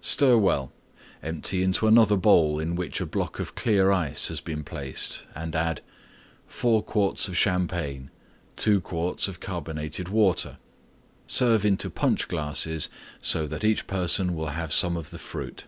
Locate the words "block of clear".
3.06-3.90